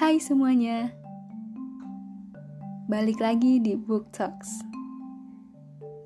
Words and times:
Hai 0.00 0.16
semuanya, 0.16 0.96
balik 2.88 3.20
lagi 3.20 3.60
di 3.60 3.76
Book 3.76 4.08
Talks. 4.16 4.64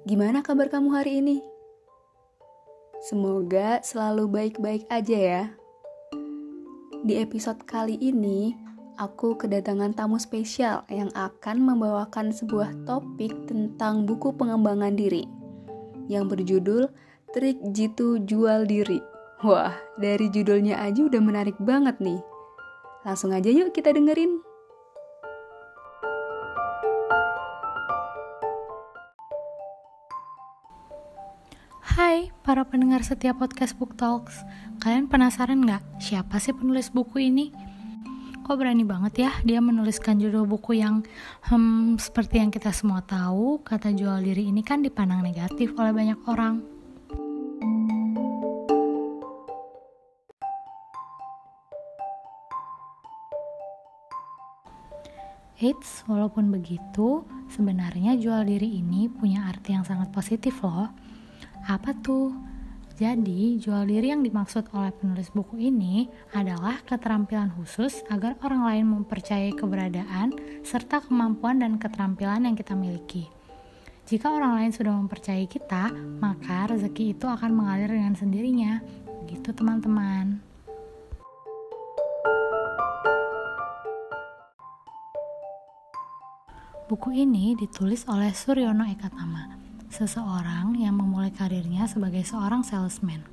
Gimana 0.02 0.42
kabar 0.42 0.66
kamu 0.66 0.90
hari 0.90 1.22
ini? 1.22 1.38
Semoga 3.06 3.78
selalu 3.86 4.26
baik-baik 4.26 4.90
aja 4.90 5.14
ya. 5.14 5.42
Di 7.06 7.22
episode 7.22 7.62
kali 7.70 7.94
ini, 8.02 8.58
aku 8.98 9.38
kedatangan 9.38 9.94
tamu 9.94 10.18
spesial 10.18 10.82
yang 10.90 11.14
akan 11.14 11.62
membawakan 11.62 12.34
sebuah 12.34 12.74
topik 12.90 13.46
tentang 13.46 14.10
buku 14.10 14.34
pengembangan 14.34 14.98
diri 14.98 15.22
yang 16.10 16.26
berjudul 16.26 16.90
Trik 17.30 17.62
Jitu 17.70 18.26
Jual 18.26 18.66
Diri. 18.66 18.98
Wah, 19.46 19.70
dari 20.02 20.26
judulnya 20.34 20.82
aja 20.82 21.06
udah 21.06 21.22
menarik 21.22 21.54
banget 21.62 21.94
nih. 22.02 22.33
Langsung 23.04 23.36
aja 23.36 23.52
yuk 23.52 23.68
kita 23.76 23.92
dengerin. 23.92 24.40
Hai 31.84 32.32
para 32.40 32.64
pendengar 32.64 33.04
setiap 33.04 33.38
podcast 33.38 33.76
Book 33.78 33.94
Talks 33.94 34.42
Kalian 34.82 35.06
penasaran 35.06 35.62
nggak 35.62 36.00
siapa 36.00 36.40
sih 36.40 36.56
penulis 36.56 36.90
buku 36.90 37.28
ini? 37.28 37.52
Kok 38.40 38.56
berani 38.56 38.88
banget 38.88 39.28
ya 39.28 39.30
dia 39.44 39.60
menuliskan 39.60 40.16
judul 40.16 40.48
buku 40.48 40.80
yang 40.80 41.04
hmm, 41.44 42.00
seperti 42.00 42.40
yang 42.40 42.48
kita 42.48 42.72
semua 42.72 43.04
tahu 43.04 43.60
Kata 43.62 43.92
jual 43.92 44.24
diri 44.24 44.48
ini 44.48 44.64
kan 44.64 44.80
dipandang 44.80 45.20
negatif 45.22 45.76
oleh 45.76 45.92
banyak 45.92 46.18
orang 46.24 46.73
Eits, 55.54 56.02
walaupun 56.10 56.50
begitu, 56.50 57.22
sebenarnya 57.46 58.18
jual 58.18 58.42
diri 58.42 58.82
ini 58.82 59.06
punya 59.06 59.46
arti 59.46 59.70
yang 59.70 59.86
sangat 59.86 60.10
positif 60.10 60.58
loh. 60.66 60.90
Apa 61.70 61.94
tuh? 61.94 62.34
Jadi, 62.98 63.62
jual 63.62 63.86
diri 63.86 64.10
yang 64.10 64.26
dimaksud 64.26 64.70
oleh 64.74 64.90
penulis 64.90 65.30
buku 65.30 65.58
ini 65.62 66.10
adalah 66.34 66.82
keterampilan 66.82 67.54
khusus 67.54 68.02
agar 68.10 68.34
orang 68.42 68.66
lain 68.66 68.86
mempercayai 68.98 69.54
keberadaan 69.54 70.34
serta 70.66 71.02
kemampuan 71.06 71.62
dan 71.62 71.78
keterampilan 71.78 72.50
yang 72.50 72.58
kita 72.58 72.74
miliki. 72.74 73.30
Jika 74.10 74.34
orang 74.34 74.58
lain 74.58 74.70
sudah 74.74 74.90
mempercayai 74.90 75.46
kita, 75.46 75.94
maka 76.18 76.70
rezeki 76.70 77.14
itu 77.14 77.30
akan 77.30 77.50
mengalir 77.54 77.94
dengan 77.94 78.18
sendirinya. 78.18 78.82
Gitu, 79.30 79.54
teman-teman. 79.54 80.53
Buku 86.84 87.16
ini 87.16 87.56
ditulis 87.56 88.04
oleh 88.12 88.28
Suryono 88.36 88.84
Ekatama, 88.84 89.56
seseorang 89.88 90.76
yang 90.76 91.00
memulai 91.00 91.32
karirnya 91.32 91.88
sebagai 91.88 92.20
seorang 92.28 92.60
salesman. 92.60 93.24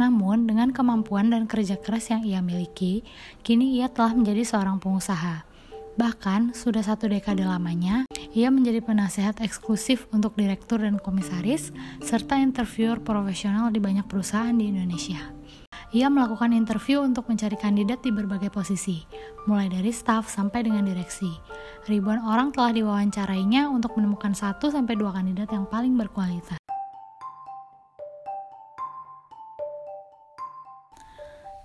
Namun, 0.00 0.48
dengan 0.48 0.72
kemampuan 0.72 1.28
dan 1.28 1.44
kerja 1.44 1.76
keras 1.76 2.08
yang 2.08 2.24
ia 2.24 2.40
miliki, 2.40 3.04
kini 3.44 3.76
ia 3.76 3.92
telah 3.92 4.16
menjadi 4.16 4.48
seorang 4.48 4.80
pengusaha. 4.80 5.44
Bahkan, 6.00 6.56
sudah 6.56 6.80
satu 6.80 7.04
dekade 7.12 7.44
lamanya, 7.44 8.08
ia 8.32 8.48
menjadi 8.48 8.80
penasehat 8.80 9.44
eksklusif 9.44 10.08
untuk 10.08 10.32
direktur 10.40 10.80
dan 10.80 10.96
komisaris, 10.96 11.76
serta 12.00 12.40
interviewer 12.40 12.96
profesional 12.96 13.68
di 13.68 13.76
banyak 13.76 14.08
perusahaan 14.08 14.56
di 14.56 14.72
Indonesia. 14.72 15.39
Ia 15.90 16.06
melakukan 16.06 16.54
interview 16.54 17.02
untuk 17.02 17.26
mencari 17.26 17.58
kandidat 17.58 17.98
di 17.98 18.14
berbagai 18.14 18.46
posisi, 18.46 19.02
mulai 19.50 19.66
dari 19.66 19.90
staff 19.90 20.30
sampai 20.30 20.62
dengan 20.62 20.86
direksi. 20.86 21.34
Ribuan 21.90 22.22
orang 22.22 22.54
telah 22.54 22.70
diwawancarainya 22.70 23.66
untuk 23.66 23.98
menemukan 23.98 24.30
satu 24.30 24.70
sampai 24.70 24.94
dua 24.94 25.10
kandidat 25.10 25.50
yang 25.50 25.66
paling 25.66 25.98
berkualitas. 25.98 26.62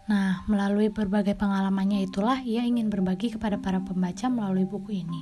Nah, 0.09 0.41
melalui 0.49 0.89
berbagai 0.89 1.37
pengalamannya 1.37 2.09
itulah 2.09 2.41
ia 2.41 2.65
ingin 2.65 2.89
berbagi 2.89 3.37
kepada 3.37 3.61
para 3.61 3.77
pembaca 3.77 4.25
melalui 4.25 4.65
buku 4.65 5.05
ini. 5.05 5.21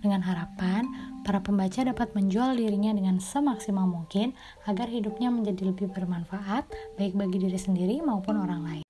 Dengan 0.00 0.24
harapan, 0.24 1.09
para 1.30 1.46
pembaca 1.46 1.86
dapat 1.86 2.10
menjual 2.18 2.58
dirinya 2.58 2.90
dengan 2.90 3.22
semaksimal 3.22 3.86
mungkin 3.86 4.34
agar 4.66 4.90
hidupnya 4.90 5.30
menjadi 5.30 5.70
lebih 5.70 5.86
bermanfaat, 5.94 6.66
baik 6.98 7.14
bagi 7.14 7.38
diri 7.38 7.54
sendiri 7.54 8.02
maupun 8.02 8.34
orang 8.34 8.66
lain. 8.66 8.86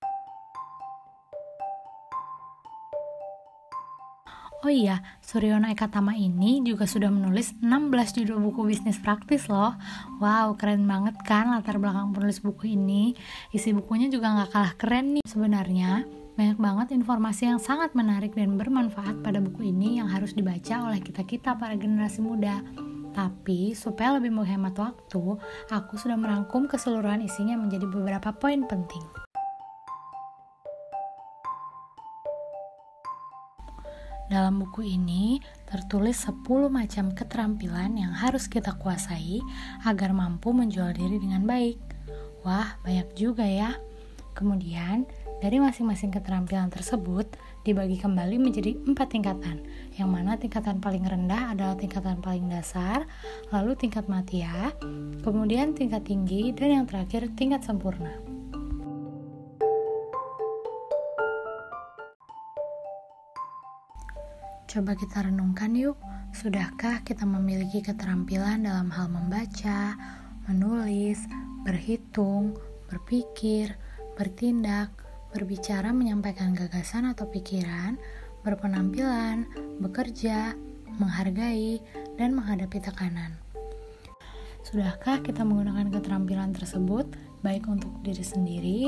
Oh 4.64 4.72
iya, 4.72 5.04
Suryono 5.20 5.68
Ekatama 5.68 6.16
ini 6.16 6.64
juga 6.64 6.88
sudah 6.88 7.12
menulis 7.12 7.52
16 7.60 8.24
judul 8.24 8.40
buku 8.40 8.72
bisnis 8.72 8.96
praktis 8.96 9.44
loh. 9.52 9.76
Wow, 10.16 10.56
keren 10.56 10.88
banget 10.88 11.20
kan 11.28 11.52
latar 11.52 11.76
belakang 11.76 12.16
penulis 12.16 12.40
buku 12.40 12.72
ini. 12.72 13.12
Isi 13.52 13.76
bukunya 13.76 14.08
juga 14.08 14.32
nggak 14.32 14.48
kalah 14.48 14.74
keren 14.80 15.20
nih. 15.20 15.24
Sebenarnya, 15.28 16.08
banyak 16.40 16.56
banget 16.56 16.96
informasi 16.96 17.52
yang 17.52 17.60
sangat 17.60 17.92
menarik 17.92 18.32
dan 18.32 18.56
bermanfaat 18.56 19.20
pada 19.20 19.44
buku 19.44 19.68
ini 19.76 20.00
yang 20.00 20.08
harus 20.08 20.32
dibaca 20.32 20.88
oleh 20.88 20.96
kita-kita 20.96 21.52
para 21.60 21.76
generasi 21.76 22.24
muda. 22.24 22.64
Tapi, 23.12 23.76
supaya 23.76 24.16
lebih 24.16 24.32
menghemat 24.32 24.72
waktu, 24.80 25.36
aku 25.68 25.92
sudah 26.00 26.16
merangkum 26.16 26.64
keseluruhan 26.64 27.20
isinya 27.28 27.60
menjadi 27.60 27.84
beberapa 27.84 28.32
poin 28.32 28.64
penting. 28.64 29.04
Dalam 34.32 34.64
buku 34.64 34.96
ini 34.96 35.44
tertulis 35.68 36.24
10 36.24 36.72
macam 36.72 37.12
keterampilan 37.12 38.00
yang 38.00 38.16
harus 38.16 38.48
kita 38.48 38.80
kuasai 38.80 39.44
agar 39.84 40.16
mampu 40.16 40.56
menjual 40.56 40.96
diri 40.96 41.20
dengan 41.20 41.44
baik. 41.44 41.76
Wah, 42.48 42.80
banyak 42.80 43.12
juga 43.12 43.44
ya. 43.44 43.76
Kemudian, 44.32 45.04
dari 45.40 45.56
masing-masing 45.56 46.12
keterampilan 46.12 46.68
tersebut 46.68 47.24
dibagi 47.64 47.96
kembali 47.96 48.36
menjadi 48.36 48.76
empat 48.84 49.16
tingkatan, 49.16 49.64
yang 49.96 50.12
mana 50.12 50.36
tingkatan 50.36 50.84
paling 50.84 51.02
rendah 51.04 51.56
adalah 51.56 51.76
tingkatan 51.80 52.20
paling 52.20 52.46
dasar, 52.52 53.08
lalu 53.48 53.72
tingkat 53.76 54.04
matia, 54.04 54.72
kemudian 55.24 55.72
tingkat 55.72 56.04
tinggi, 56.04 56.52
dan 56.52 56.84
yang 56.84 56.86
terakhir 56.86 57.32
tingkat 57.40 57.64
sempurna. 57.64 58.12
Coba 64.70 64.94
kita 64.94 65.26
renungkan 65.26 65.74
yuk, 65.74 65.98
sudahkah 66.30 67.02
kita 67.02 67.26
memiliki 67.26 67.82
keterampilan 67.82 68.62
dalam 68.62 68.86
hal 68.94 69.10
membaca, 69.10 69.98
menulis, 70.46 71.26
berhitung, 71.66 72.54
berpikir, 72.86 73.74
bertindak, 74.14 75.09
berbicara 75.30 75.94
menyampaikan 75.94 76.54
gagasan 76.54 77.06
atau 77.06 77.30
pikiran, 77.30 77.98
berpenampilan, 78.42 79.46
bekerja, 79.78 80.54
menghargai, 80.98 81.80
dan 82.18 82.34
menghadapi 82.36 82.78
tekanan. 82.82 83.38
Sudahkah 84.60 85.24
kita 85.24 85.42
menggunakan 85.42 85.88
keterampilan 85.88 86.52
tersebut 86.52 87.08
baik 87.40 87.64
untuk 87.66 87.90
diri 88.04 88.22
sendiri, 88.22 88.80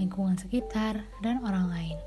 lingkungan 0.00 0.40
sekitar, 0.40 1.04
dan 1.20 1.44
orang 1.44 1.68
lain? 1.68 1.98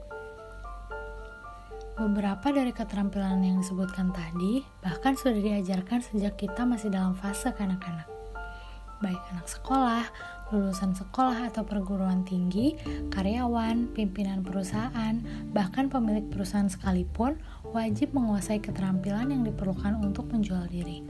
Beberapa 2.01 2.49
dari 2.49 2.73
keterampilan 2.73 3.45
yang 3.45 3.61
disebutkan 3.61 4.09
tadi 4.09 4.65
bahkan 4.81 5.13
sudah 5.13 5.37
diajarkan 5.37 6.01
sejak 6.01 6.33
kita 6.33 6.65
masih 6.65 6.89
dalam 6.89 7.13
fase 7.13 7.53
kanak-kanak. 7.53 8.09
Baik 9.05 9.21
anak 9.29 9.45
sekolah, 9.45 10.05
lulusan 10.51 10.93
sekolah 10.93 11.49
atau 11.49 11.63
perguruan 11.63 12.27
tinggi, 12.27 12.75
karyawan, 13.09 13.89
pimpinan 13.95 14.43
perusahaan, 14.43 15.17
bahkan 15.55 15.87
pemilik 15.87 16.27
perusahaan 16.27 16.67
sekalipun 16.67 17.39
wajib 17.71 18.11
menguasai 18.11 18.59
keterampilan 18.59 19.31
yang 19.31 19.47
diperlukan 19.47 19.97
untuk 20.03 20.27
menjual 20.29 20.67
diri. 20.67 21.01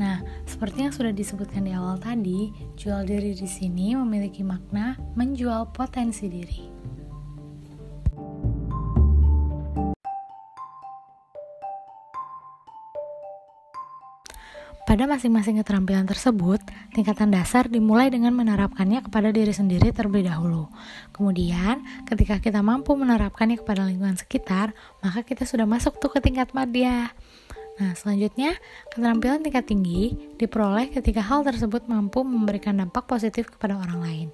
Nah, 0.00 0.24
seperti 0.48 0.88
yang 0.88 0.94
sudah 0.96 1.12
disebutkan 1.12 1.68
di 1.68 1.76
awal 1.76 2.00
tadi, 2.00 2.48
jual 2.72 3.04
diri 3.04 3.36
di 3.36 3.44
sini 3.44 3.92
memiliki 3.92 4.40
makna 4.40 4.96
menjual 5.12 5.76
potensi 5.76 6.24
diri. 6.24 6.64
Pada 14.90 15.06
masing-masing 15.06 15.62
keterampilan 15.62 16.02
tersebut, 16.02 16.58
tingkatan 16.90 17.30
dasar 17.30 17.70
dimulai 17.70 18.10
dengan 18.10 18.34
menerapkannya 18.34 19.06
kepada 19.06 19.30
diri 19.30 19.54
sendiri 19.54 19.94
terlebih 19.94 20.26
dahulu. 20.26 20.66
Kemudian, 21.14 21.86
ketika 22.10 22.42
kita 22.42 22.58
mampu 22.58 22.98
menerapkannya 22.98 23.62
kepada 23.62 23.86
lingkungan 23.86 24.18
sekitar, 24.18 24.74
maka 24.98 25.22
kita 25.22 25.46
sudah 25.46 25.62
masuk 25.62 26.02
tuh 26.02 26.10
ke 26.10 26.18
tingkat 26.18 26.50
madya. 26.58 27.14
Nah, 27.78 27.94
selanjutnya, 27.94 28.58
keterampilan 28.90 29.46
tingkat 29.46 29.70
tinggi 29.70 30.34
diperoleh 30.42 30.90
ketika 30.90 31.22
hal 31.22 31.46
tersebut 31.46 31.86
mampu 31.86 32.26
memberikan 32.26 32.74
dampak 32.74 33.06
positif 33.06 33.46
kepada 33.46 33.78
orang 33.78 34.02
lain. 34.02 34.28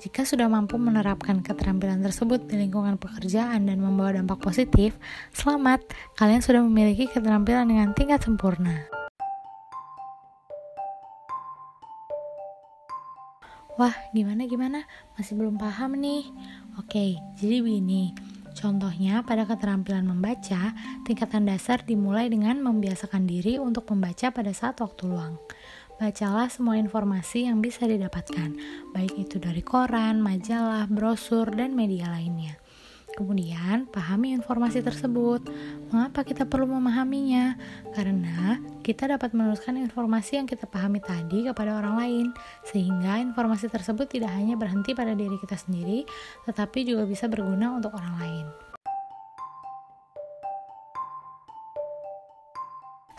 Jika 0.00 0.24
sudah 0.24 0.48
mampu 0.48 0.80
menerapkan 0.80 1.44
keterampilan 1.44 2.00
tersebut 2.00 2.48
di 2.48 2.56
lingkungan 2.56 2.96
pekerjaan 2.96 3.68
dan 3.68 3.76
membawa 3.76 4.16
dampak 4.16 4.40
positif, 4.40 4.96
selamat, 5.36 5.84
kalian 6.16 6.40
sudah 6.40 6.64
memiliki 6.64 7.12
keterampilan 7.12 7.68
dengan 7.68 7.92
tingkat 7.92 8.24
sempurna. 8.24 8.97
Wah, 13.78 13.94
gimana 14.10 14.42
gimana? 14.50 14.82
Masih 15.14 15.38
belum 15.38 15.54
paham 15.54 15.94
nih. 15.94 16.26
Oke, 16.82 17.14
jadi 17.38 17.62
begini. 17.62 18.10
Contohnya, 18.58 19.22
pada 19.22 19.46
keterampilan 19.46 20.02
membaca, 20.02 20.74
tingkatan 21.06 21.46
dasar 21.46 21.86
dimulai 21.86 22.26
dengan 22.26 22.58
membiasakan 22.58 23.30
diri 23.30 23.54
untuk 23.62 23.86
membaca 23.94 24.34
pada 24.34 24.50
saat 24.50 24.82
waktu 24.82 25.06
luang. 25.06 25.38
Bacalah 25.94 26.50
semua 26.50 26.74
informasi 26.74 27.46
yang 27.46 27.62
bisa 27.62 27.86
didapatkan, 27.86 28.50
baik 28.98 29.14
itu 29.14 29.38
dari 29.38 29.62
koran, 29.62 30.18
majalah, 30.18 30.90
brosur, 30.90 31.46
dan 31.54 31.78
media 31.78 32.10
lainnya. 32.10 32.58
Kemudian, 33.14 33.86
pahami 33.90 34.34
informasi 34.34 34.82
tersebut. 34.82 35.46
Mengapa 35.94 36.26
kita 36.26 36.50
perlu 36.50 36.66
memahaminya? 36.66 37.54
Karena 37.94 38.58
kita 38.88 39.04
dapat 39.04 39.36
meneruskan 39.36 39.76
informasi 39.76 40.40
yang 40.40 40.48
kita 40.48 40.64
pahami 40.64 41.04
tadi 41.04 41.44
kepada 41.44 41.76
orang 41.76 42.00
lain, 42.00 42.26
sehingga 42.64 43.20
informasi 43.20 43.68
tersebut 43.68 44.08
tidak 44.08 44.32
hanya 44.32 44.56
berhenti 44.56 44.96
pada 44.96 45.12
diri 45.12 45.36
kita 45.36 45.60
sendiri, 45.60 46.08
tetapi 46.48 46.88
juga 46.88 47.04
bisa 47.04 47.28
berguna 47.28 47.76
untuk 47.76 47.92
orang 47.92 48.16
lain. 48.16 48.46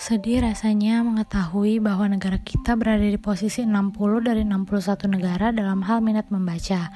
Sedih 0.02 0.42
rasanya 0.42 1.06
mengetahui 1.06 1.78
bahwa 1.78 2.10
negara 2.10 2.42
kita 2.42 2.74
berada 2.74 3.06
di 3.06 3.22
posisi 3.22 3.62
60 3.62 4.26
dari 4.26 4.42
61 4.42 5.06
negara 5.06 5.54
dalam 5.54 5.86
hal 5.86 6.02
minat 6.02 6.34
membaca. 6.34 6.90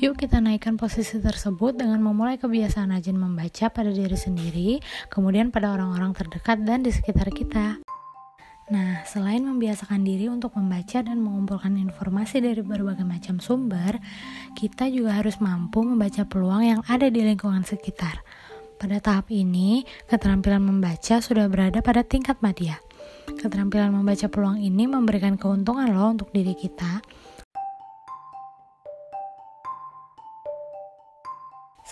Yuk 0.00 0.16
kita 0.16 0.40
naikkan 0.40 0.80
posisi 0.80 1.20
tersebut 1.20 1.76
dengan 1.76 2.00
memulai 2.00 2.40
kebiasaan 2.40 2.88
rajin 2.88 3.20
membaca 3.20 3.68
pada 3.68 3.92
diri 3.92 4.16
sendiri, 4.16 4.70
kemudian 5.12 5.52
pada 5.52 5.76
orang-orang 5.76 6.16
terdekat 6.16 6.64
dan 6.64 6.80
di 6.80 6.88
sekitar 6.88 7.28
kita. 7.36 7.84
Nah, 8.64 9.04
selain 9.04 9.44
membiasakan 9.44 10.08
diri 10.08 10.32
untuk 10.32 10.56
membaca 10.56 11.04
dan 11.04 11.20
mengumpulkan 11.20 11.76
informasi 11.76 12.40
dari 12.40 12.64
berbagai 12.64 13.04
macam 13.04 13.36
sumber, 13.36 14.00
kita 14.56 14.88
juga 14.88 15.20
harus 15.20 15.36
mampu 15.36 15.84
membaca 15.84 16.24
peluang 16.24 16.64
yang 16.64 16.80
ada 16.88 17.12
di 17.12 17.20
lingkungan 17.20 17.60
sekitar. 17.60 18.24
Pada 18.80 19.04
tahap 19.04 19.28
ini, 19.28 19.84
keterampilan 20.08 20.64
membaca 20.64 21.20
sudah 21.20 21.44
berada 21.52 21.84
pada 21.84 22.00
tingkat 22.08 22.40
madya. 22.40 22.80
Keterampilan 23.36 23.92
membaca 23.92 24.32
peluang 24.32 24.56
ini 24.56 24.88
memberikan 24.88 25.36
keuntungan 25.36 25.92
loh 25.92 26.16
untuk 26.16 26.32
diri 26.32 26.56
kita, 26.56 27.04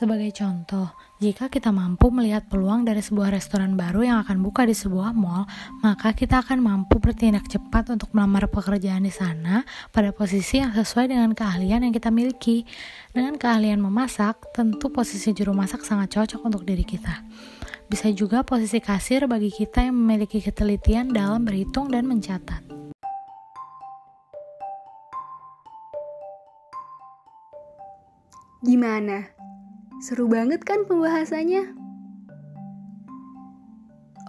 Sebagai 0.03 0.35
contoh, 0.35 0.91
jika 1.23 1.47
kita 1.47 1.71
mampu 1.71 2.11
melihat 2.11 2.51
peluang 2.51 2.83
dari 2.83 2.99
sebuah 2.99 3.39
restoran 3.39 3.79
baru 3.79 4.03
yang 4.03 4.19
akan 4.27 4.43
buka 4.43 4.67
di 4.67 4.75
sebuah 4.75 5.15
mall, 5.15 5.47
maka 5.79 6.11
kita 6.11 6.43
akan 6.43 6.59
mampu 6.59 6.99
bertindak 6.99 7.47
cepat 7.47 7.95
untuk 7.95 8.11
melamar 8.11 8.51
pekerjaan 8.51 9.07
di 9.07 9.15
sana 9.15 9.63
pada 9.95 10.11
posisi 10.11 10.59
yang 10.59 10.75
sesuai 10.75 11.07
dengan 11.07 11.31
keahlian 11.39 11.87
yang 11.87 11.95
kita 11.95 12.11
miliki. 12.11 12.67
Dengan 13.15 13.39
keahlian 13.39 13.79
memasak, 13.79 14.43
tentu 14.51 14.91
posisi 14.91 15.31
juru 15.31 15.55
masak 15.55 15.87
sangat 15.87 16.19
cocok 16.19 16.51
untuk 16.51 16.67
diri 16.67 16.83
kita. 16.83 17.23
Bisa 17.87 18.11
juga 18.11 18.43
posisi 18.43 18.83
kasir 18.83 19.31
bagi 19.31 19.55
kita 19.55 19.87
yang 19.87 19.95
memiliki 19.95 20.43
ketelitian 20.43 21.15
dalam 21.15 21.47
berhitung 21.47 21.87
dan 21.95 22.11
mencatat. 22.11 22.67
Gimana? 28.67 29.42
Seru 30.03 30.27
banget 30.27 30.67
kan 30.67 30.83
pembahasannya? 30.83 31.79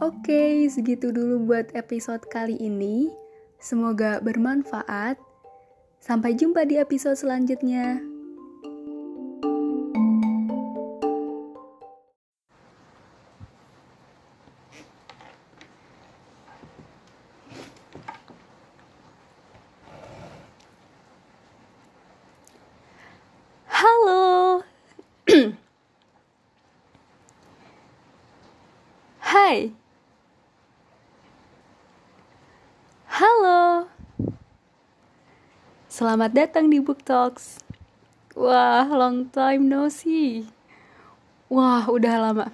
Oke, 0.06 0.70
segitu 0.70 1.10
dulu 1.10 1.50
buat 1.50 1.74
episode 1.74 2.22
kali 2.30 2.54
ini. 2.62 3.10
Semoga 3.58 4.22
bermanfaat. 4.22 5.18
Sampai 5.98 6.38
jumpa 6.38 6.70
di 6.70 6.78
episode 6.78 7.18
selanjutnya. 7.18 8.13
Hai. 29.54 29.70
Halo. 33.06 33.86
Selamat 35.86 36.34
datang 36.34 36.74
di 36.74 36.82
Book 36.82 37.06
Talks. 37.06 37.62
Wah, 38.34 38.90
long 38.90 39.30
time 39.30 39.70
no 39.70 39.94
see. 39.94 40.50
Wah, 41.54 41.86
udah 41.86 42.18
lama. 42.18 42.50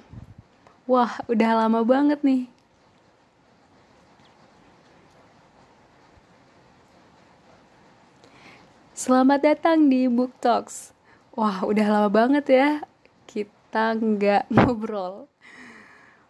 Wah, 0.92 1.24
udah 1.32 1.64
lama 1.64 1.88
banget 1.88 2.20
nih. 2.20 2.52
Selamat 8.92 9.40
datang 9.40 9.88
di 9.88 10.04
Book 10.12 10.36
Talks. 10.44 10.92
Wah, 11.32 11.64
udah 11.64 11.88
lama 11.88 12.12
banget 12.12 12.44
ya 12.52 12.70
kita 13.24 13.96
nggak 13.96 14.44
ngobrol. 14.52 15.32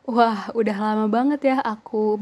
Wah, 0.08 0.52
udah 0.56 0.78
lama 0.80 1.06
banget 1.12 1.52
ya 1.52 1.58
aku 1.60 2.20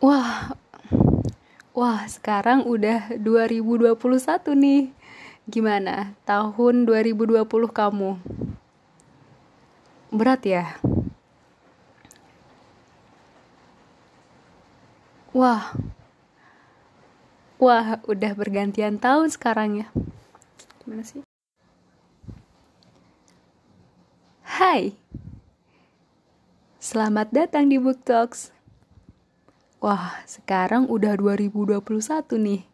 Wah. 0.00 0.56
Wah, 1.76 2.00
sekarang 2.08 2.64
udah 2.64 3.12
2021 3.20 4.56
nih. 4.56 4.82
Gimana? 5.44 6.16
Tahun 6.24 6.88
2020 6.88 7.44
kamu? 7.68 8.16
Berat 10.08 10.42
ya? 10.48 10.80
Wah, 15.36 15.76
Wah, 17.60 18.00
udah 18.08 18.32
bergantian 18.32 18.96
tahun 18.96 19.28
sekarang 19.28 19.84
ya. 19.84 19.86
Gimana 20.80 21.04
sih? 21.04 21.20
Hai. 24.48 24.96
Selamat 26.80 27.28
datang 27.28 27.68
di 27.68 27.76
Book 27.76 28.00
Talks. 28.00 28.48
Wah, 29.76 30.24
sekarang 30.24 30.88
udah 30.88 31.12
2021 31.20 31.84
nih. 32.40 32.64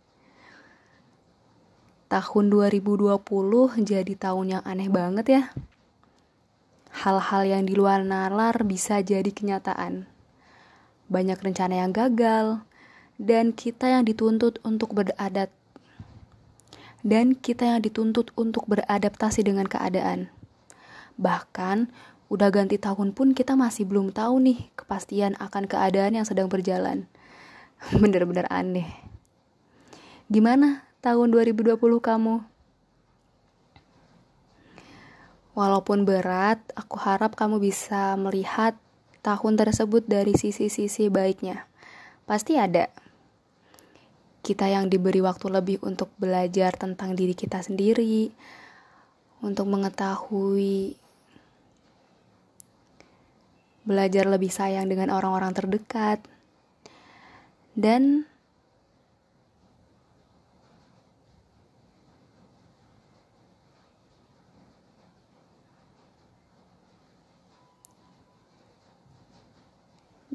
Tahun 2.06 2.44
2020 2.46 3.18
jadi 3.82 4.14
tahun 4.14 4.46
yang 4.54 4.62
aneh 4.62 4.86
banget 4.86 5.26
ya. 5.26 5.42
Hal-hal 7.02 7.42
yang 7.42 7.66
di 7.66 7.74
luar 7.74 8.06
nalar 8.06 8.62
bisa 8.62 9.02
jadi 9.02 9.34
kenyataan. 9.34 10.06
Banyak 11.10 11.42
rencana 11.42 11.74
yang 11.74 11.90
gagal, 11.90 12.62
dan 13.16 13.56
kita 13.56 13.88
yang 13.88 14.04
dituntut 14.04 14.60
untuk 14.64 14.92
beradat 14.92 15.48
dan 17.06 17.38
kita 17.38 17.70
yang 17.70 17.80
dituntut 17.86 18.34
untuk 18.34 18.66
beradaptasi 18.66 19.46
dengan 19.46 19.70
keadaan. 19.70 20.26
Bahkan 21.14 21.86
udah 22.26 22.48
ganti 22.50 22.82
tahun 22.82 23.14
pun 23.14 23.30
kita 23.30 23.54
masih 23.54 23.86
belum 23.86 24.10
tahu 24.10 24.42
nih 24.42 24.58
kepastian 24.74 25.38
akan 25.38 25.70
keadaan 25.70 26.18
yang 26.18 26.26
sedang 26.26 26.50
berjalan. 26.50 27.06
Bener-bener 28.02 28.50
aneh. 28.50 28.90
Gimana 30.26 30.82
tahun 30.98 31.30
2020 31.30 31.78
kamu? 31.78 32.42
Walaupun 35.56 36.04
berat, 36.04 36.60
aku 36.76 37.00
harap 37.00 37.32
kamu 37.38 37.62
bisa 37.62 38.18
melihat 38.18 38.76
tahun 39.24 39.56
tersebut 39.56 40.04
dari 40.04 40.36
sisi-sisi 40.36 41.08
baiknya. 41.08 41.64
Pasti 42.28 42.60
ada 42.60 42.90
kita 44.46 44.70
yang 44.70 44.86
diberi 44.86 45.18
waktu 45.18 45.50
lebih 45.50 45.82
untuk 45.82 46.14
belajar 46.22 46.70
tentang 46.78 47.18
diri 47.18 47.34
kita 47.34 47.66
sendiri, 47.66 48.30
untuk 49.42 49.66
mengetahui, 49.66 50.94
belajar 53.82 54.30
lebih 54.30 54.54
sayang 54.54 54.86
dengan 54.86 55.10
orang-orang 55.10 55.50
terdekat, 55.50 56.22
dan 57.74 58.22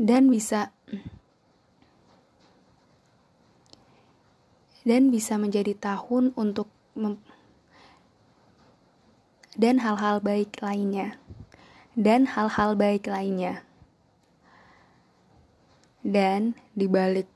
dan 0.01 0.27
bisa 0.27 0.75
dan 4.81 5.13
bisa 5.13 5.37
menjadi 5.37 5.77
tahun 5.77 6.33
untuk 6.33 6.69
dan 9.55 9.83
hal-hal 9.83 10.23
baik 10.23 10.63
lainnya. 10.63 11.19
Dan 11.91 12.23
hal-hal 12.23 12.79
baik 12.79 13.07
lainnya. 13.11 13.67
Dan 16.01 16.55
dibalik. 16.71 17.27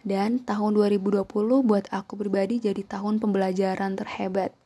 Dan 0.00 0.40
tahun 0.40 0.72
2020 0.72 1.20
buat 1.68 1.84
aku 1.92 2.16
pribadi 2.16 2.64
jadi 2.64 2.80
tahun 2.80 3.20
pembelajaran 3.20 3.92
terhebat. 4.00 4.56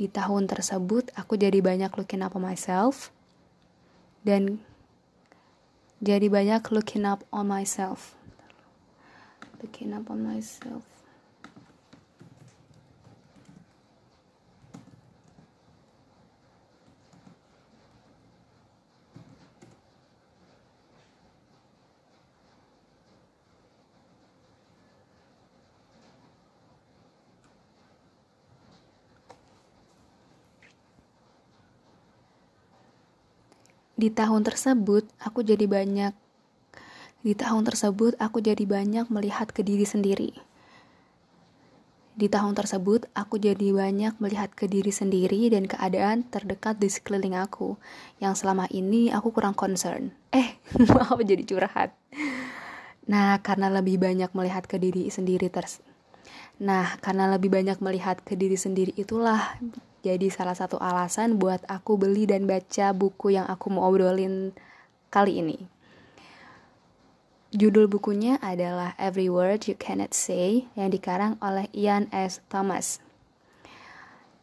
Di 0.00 0.08
tahun 0.08 0.48
tersebut 0.48 1.12
aku 1.12 1.36
jadi 1.36 1.60
banyak 1.60 1.92
looking 2.00 2.24
up 2.24 2.32
on 2.32 2.48
myself. 2.48 3.12
Dan 4.24 4.64
jadi 6.00 6.32
banyak 6.32 6.64
looking 6.72 7.04
up 7.04 7.28
on 7.28 7.52
myself 7.52 8.16
looking 9.62 9.92
up 9.92 10.08
on 10.10 10.24
myself 10.24 10.82
Di 34.00 34.08
tahun 34.08 34.40
tersebut, 34.40 35.12
aku 35.20 35.44
jadi 35.44 35.68
banyak 35.68 36.16
di 37.20 37.36
tahun 37.36 37.68
tersebut 37.68 38.16
aku 38.16 38.40
jadi 38.40 38.64
banyak 38.64 39.12
melihat 39.12 39.52
ke 39.52 39.60
diri 39.60 39.84
sendiri. 39.84 40.32
Di 42.16 42.28
tahun 42.28 42.52
tersebut 42.52 43.08
aku 43.16 43.40
jadi 43.40 43.72
banyak 43.72 44.20
melihat 44.20 44.52
ke 44.52 44.68
diri 44.68 44.92
sendiri 44.92 45.48
dan 45.48 45.64
keadaan 45.64 46.24
terdekat 46.28 46.76
di 46.76 46.88
sekeliling 46.88 47.36
aku 47.36 47.80
yang 48.20 48.36
selama 48.36 48.68
ini 48.72 49.08
aku 49.08 49.32
kurang 49.32 49.52
concern. 49.52 50.12
Eh, 50.32 50.60
maaf 50.96 51.16
jadi 51.20 51.44
curhat. 51.44 51.96
Nah, 53.08 53.40
karena 53.40 53.72
lebih 53.72 54.00
banyak 54.00 54.32
melihat 54.36 54.68
ke 54.68 54.76
diri 54.76 55.08
sendiri 55.08 55.48
ters 55.48 55.80
Nah, 56.60 57.00
karena 57.00 57.24
lebih 57.32 57.48
banyak 57.48 57.80
melihat 57.80 58.20
ke 58.20 58.36
diri 58.36 58.60
sendiri 58.60 58.92
itulah 58.92 59.56
jadi 60.04 60.28
salah 60.28 60.52
satu 60.52 60.76
alasan 60.76 61.40
buat 61.40 61.64
aku 61.64 61.96
beli 61.96 62.28
dan 62.28 62.44
baca 62.44 62.92
buku 62.92 63.32
yang 63.32 63.48
aku 63.48 63.72
mau 63.72 63.88
obrolin 63.88 64.52
kali 65.08 65.40
ini. 65.40 65.79
Judul 67.50 67.90
bukunya 67.90 68.38
adalah 68.38 68.94
Every 68.94 69.26
Word 69.26 69.66
You 69.66 69.74
Cannot 69.74 70.14
Say 70.14 70.70
yang 70.78 70.94
dikarang 70.94 71.34
oleh 71.42 71.66
Ian 71.74 72.06
S. 72.14 72.38
Thomas. 72.46 73.02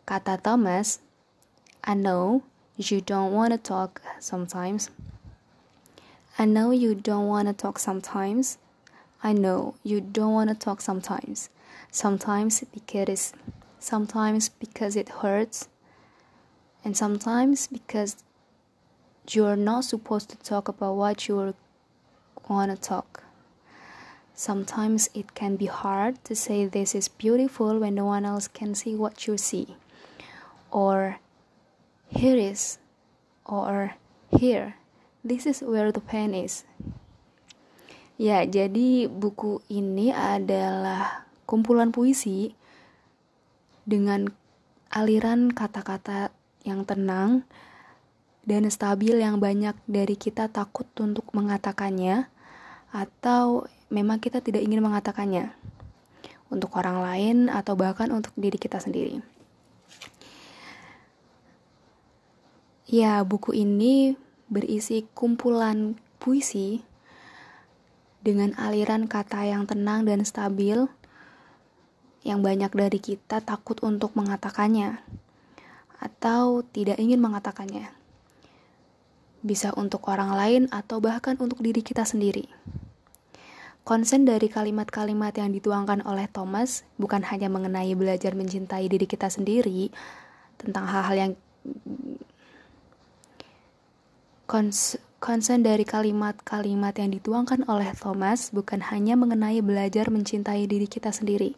Kata 0.04 0.36
Thomas, 0.36 1.00
I 1.88 1.96
know 1.96 2.44
you 2.76 3.00
don't 3.00 3.32
want 3.32 3.56
to 3.56 3.60
talk 3.64 4.04
sometimes. 4.20 4.92
I 6.36 6.44
know 6.44 6.76
you 6.76 7.00
don't 7.00 7.32
want 7.32 7.48
to 7.48 7.56
talk 7.56 7.80
sometimes. 7.80 8.60
I 9.24 9.32
know 9.32 9.80
you 9.88 10.04
don't 10.04 10.36
want 10.36 10.52
to 10.52 10.58
talk 10.60 10.84
sometimes. 10.84 11.48
Sometimes 11.88 12.60
because 12.76 13.32
sometimes 13.80 14.52
because 14.52 15.00
it 15.00 15.24
hurts, 15.24 15.72
and 16.84 17.00
sometimes 17.00 17.72
because 17.72 18.20
you're 19.32 19.56
not 19.56 19.88
supposed 19.88 20.28
to 20.36 20.38
talk 20.44 20.68
about 20.68 21.00
what 21.00 21.32
you 21.32 21.56
want 22.50 22.72
to 22.72 22.78
talk. 22.80 23.24
Sometimes 24.38 25.10
it 25.18 25.34
can 25.34 25.58
be 25.58 25.66
hard 25.66 26.22
to 26.26 26.36
say 26.36 26.70
this 26.70 26.94
is 26.94 27.10
beautiful 27.10 27.80
when 27.80 27.96
no 27.96 28.06
one 28.06 28.26
else 28.26 28.48
can 28.48 28.76
see 28.76 28.94
what 28.94 29.26
you 29.26 29.38
see. 29.38 29.76
Or 30.70 31.18
here 32.10 32.38
is, 32.38 32.78
or 33.46 33.98
here, 34.30 34.78
this 35.26 35.46
is 35.50 35.66
where 35.66 35.92
the 35.92 36.04
pen 36.04 36.38
is. 36.38 36.64
Ya, 38.18 38.46
jadi 38.46 39.10
buku 39.10 39.62
ini 39.70 40.14
adalah 40.14 41.30
kumpulan 41.46 41.90
puisi 41.90 42.54
dengan 43.86 44.30
aliran 44.94 45.54
kata-kata 45.54 46.30
yang 46.62 46.86
tenang 46.86 47.46
dan 48.48 48.70
stabil 48.72 49.20
yang 49.20 49.42
banyak 49.42 49.76
dari 49.90 50.16
kita 50.16 50.48
takut 50.48 50.88
untuk 50.98 51.26
mengatakannya 51.36 52.30
atau 52.92 53.68
memang 53.92 54.20
kita 54.20 54.40
tidak 54.40 54.64
ingin 54.64 54.84
mengatakannya 54.84 55.52
untuk 56.48 56.76
orang 56.80 57.04
lain 57.04 57.38
atau 57.52 57.76
bahkan 57.76 58.08
untuk 58.12 58.32
diri 58.40 58.56
kita 58.56 58.80
sendiri. 58.80 59.20
Ya, 62.88 63.20
buku 63.28 63.52
ini 63.52 64.16
berisi 64.48 65.04
kumpulan 65.12 66.00
puisi 66.24 66.88
dengan 68.24 68.56
aliran 68.56 69.12
kata 69.12 69.44
yang 69.44 69.68
tenang 69.68 70.08
dan 70.08 70.24
stabil 70.24 70.88
yang 72.24 72.40
banyak 72.40 72.72
dari 72.72 73.00
kita 73.00 73.44
takut 73.44 73.80
untuk 73.84 74.16
mengatakannya 74.16 75.04
atau 76.00 76.64
tidak 76.64 76.96
ingin 77.00 77.20
mengatakannya. 77.20 77.92
Bisa 79.46 79.74
untuk 79.78 80.08
orang 80.10 80.34
lain 80.34 80.64
atau 80.74 81.02
bahkan 81.02 81.38
untuk 81.38 81.62
diri 81.62 81.86
kita 81.86 82.06
sendiri. 82.06 82.50
Konsen 83.88 84.28
dari 84.28 84.52
kalimat-kalimat 84.52 85.32
yang 85.40 85.56
dituangkan 85.56 86.04
oleh 86.04 86.28
Thomas 86.28 86.84
bukan 87.00 87.24
hanya 87.24 87.48
mengenai 87.48 87.96
belajar 87.96 88.36
mencintai 88.36 88.92
diri 88.92 89.08
kita 89.08 89.32
sendiri, 89.32 89.96
tentang 90.60 90.92
hal-hal 90.92 91.16
yang 91.16 91.32
konsen 95.24 95.60
dari 95.64 95.88
kalimat-kalimat 95.88 96.96
yang 97.00 97.16
dituangkan 97.16 97.64
oleh 97.72 97.88
Thomas 97.96 98.52
bukan 98.52 98.84
hanya 98.92 99.16
mengenai 99.16 99.64
belajar 99.64 100.12
mencintai 100.12 100.68
diri 100.68 100.92
kita 100.92 101.16
sendiri, 101.16 101.56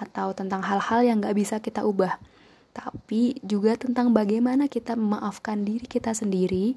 atau 0.00 0.32
tentang 0.32 0.64
hal-hal 0.64 1.04
yang 1.04 1.20
gak 1.20 1.36
bisa 1.36 1.60
kita 1.60 1.84
ubah, 1.84 2.16
tapi 2.72 3.36
juga 3.44 3.76
tentang 3.76 4.16
bagaimana 4.16 4.64
kita 4.68 4.96
memaafkan 4.96 5.60
diri 5.60 5.84
kita 5.84 6.16
sendiri 6.16 6.76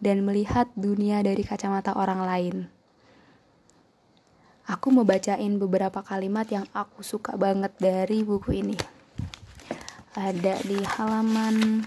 dan 0.00 0.26
melihat 0.26 0.66
dunia 0.74 1.22
dari 1.22 1.44
kacamata 1.46 1.94
orang 1.94 2.20
lain. 2.24 2.56
Aku 4.66 4.90
mau 4.90 5.06
bacain 5.06 5.60
beberapa 5.60 6.02
kalimat 6.02 6.50
yang 6.50 6.66
aku 6.74 7.04
suka 7.04 7.38
banget 7.38 7.70
dari 7.78 8.24
buku 8.24 8.64
ini. 8.64 8.76
Ada 10.16 10.58
di 10.66 10.80
halaman 10.82 11.86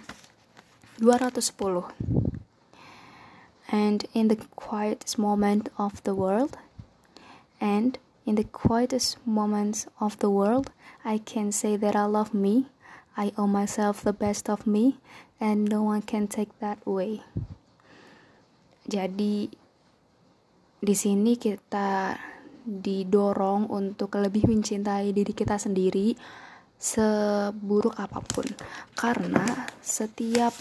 210. 1.01 1.91
And 3.74 4.05
in 4.13 4.29
the 4.29 4.38
quietest 4.53 5.17
moment 5.17 5.74
of 5.82 6.00
the 6.05 6.13
world, 6.13 6.62
and 7.58 7.98
In 8.25 8.36
the 8.36 8.46
quietest 8.46 9.17
moments 9.27 9.86
of 10.00 10.17
the 10.20 10.29
world, 10.29 10.72
I 11.03 11.17
can 11.17 11.51
say 11.51 11.75
that 11.75 11.93
I 11.93 12.05
love 12.05 12.34
me. 12.34 12.72
I 13.17 13.34
owe 13.38 13.48
myself 13.48 14.01
the 14.01 14.13
best 14.13 14.50
of 14.50 14.65
me, 14.65 15.00
and 15.41 15.67
no 15.67 15.84
one 15.84 16.03
can 16.03 16.32
take 16.32 16.58
that 16.60 16.79
away. 16.88 17.24
Jadi, 18.83 19.47
di 20.83 20.95
sini 20.95 21.39
kita 21.39 22.15
didorong 22.63 23.67
untuk 23.71 24.15
lebih 24.19 24.47
mencintai 24.47 25.11
diri 25.11 25.35
kita 25.35 25.59
sendiri 25.59 26.15
seburuk 26.75 27.95
apa 27.95 28.19
pun, 28.19 28.47
karena 28.95 29.71
setiap 29.79 30.51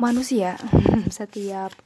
manusia, 0.00 0.56
setiap 1.12 1.85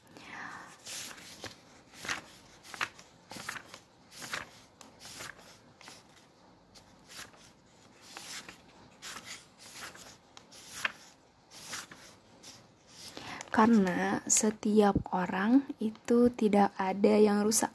karena 13.51 14.23
setiap 14.31 14.95
orang 15.11 15.67
itu 15.83 16.31
tidak 16.31 16.71
ada 16.79 17.15
yang 17.19 17.43
rusak. 17.43 17.75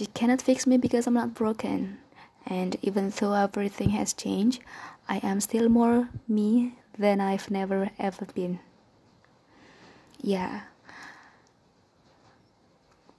You 0.00 0.10
cannot 0.10 0.42
fix 0.42 0.66
me 0.66 0.80
because 0.80 1.06
I'm 1.06 1.14
not 1.14 1.36
broken. 1.36 2.02
And 2.44 2.76
even 2.84 3.12
though 3.14 3.32
everything 3.32 3.94
has 3.96 4.12
changed, 4.12 4.60
I 5.08 5.20
am 5.24 5.40
still 5.40 5.68
more 5.68 6.08
me 6.28 6.76
than 6.96 7.20
I've 7.20 7.52
never 7.52 7.92
ever 8.00 8.24
been. 8.32 8.60
Ya, 10.24 10.72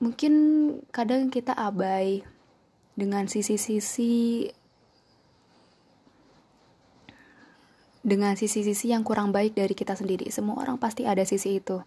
mungkin 0.02 0.34
kadang 0.90 1.30
kita 1.30 1.54
abai 1.54 2.26
dengan 2.98 3.30
sisi-sisi 3.30 4.50
dengan 8.06 8.38
sisi-sisi 8.38 8.94
yang 8.94 9.02
kurang 9.02 9.34
baik 9.34 9.58
dari 9.58 9.74
kita 9.74 9.98
sendiri. 9.98 10.30
Semua 10.30 10.62
orang 10.62 10.78
pasti 10.78 11.10
ada 11.10 11.26
sisi 11.26 11.58
itu. 11.58 11.82